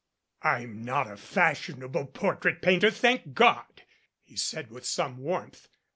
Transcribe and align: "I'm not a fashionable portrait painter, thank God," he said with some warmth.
"I'm 0.41 0.81
not 0.83 1.11
a 1.11 1.15
fashionable 1.15 2.07
portrait 2.07 2.63
painter, 2.63 2.89
thank 2.89 3.35
God," 3.35 3.83
he 4.23 4.35
said 4.35 4.71
with 4.71 4.83
some 4.83 5.19
warmth. 5.19 5.67